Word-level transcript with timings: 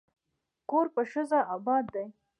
کور 0.69 0.85
په 0.95 1.01
ښځه 1.11 1.39
اباد 1.55 1.85
دی. 1.93 2.05